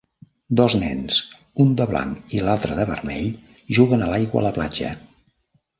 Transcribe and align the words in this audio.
Dos 0.59 0.75
nens, 0.83 1.17
un 1.65 1.75
de 1.81 1.87
blanc 1.93 2.35
i 2.39 2.41
l'altre 2.49 2.81
de 2.81 2.89
vermell, 2.93 3.29
juguen 3.81 4.07
a 4.07 4.13
l'aigua 4.15 4.45
a 4.45 4.49
la 4.49 4.57
platja. 4.59 4.97